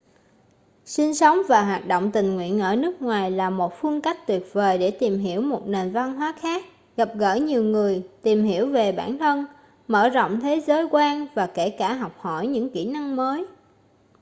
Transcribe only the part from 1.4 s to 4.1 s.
và hoạt động tình nguyện ở nước ngoài là một phương